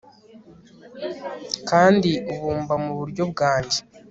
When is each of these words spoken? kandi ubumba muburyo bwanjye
kandi 1.69 2.11
ubumba 2.33 2.73
muburyo 2.83 3.23
bwanjye 3.31 3.79